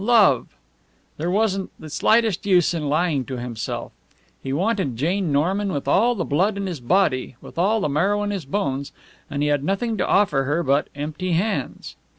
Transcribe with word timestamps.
Love! 0.03 0.47
There 1.17 1.29
wasn't 1.29 1.69
the 1.79 1.87
slightest 1.87 2.43
use 2.47 2.73
in 2.73 2.89
lying 2.89 3.23
to 3.25 3.37
himself. 3.37 3.91
He 4.41 4.51
wanted 4.51 4.97
Jane 4.97 5.31
Norman 5.31 5.71
with 5.71 5.87
all 5.87 6.15
the 6.15 6.25
blood 6.25 6.57
in 6.57 6.65
his 6.65 6.79
body, 6.79 7.35
with 7.39 7.59
all 7.59 7.81
the 7.81 7.87
marrow 7.87 8.23
in 8.23 8.31
his 8.31 8.45
bones; 8.45 8.91
and 9.29 9.43
he 9.43 9.49
had 9.49 9.63
nothing 9.63 9.97
to 9.97 10.07
offer 10.07 10.45
her 10.45 10.63
but 10.63 10.87
empty 10.95 11.33
hands. 11.33 11.95